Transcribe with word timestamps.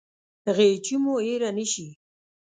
غیچي 0.55 0.95
مو 1.03 1.13
هیره 1.25 1.49
نه 1.57 1.65
شي 1.71 1.87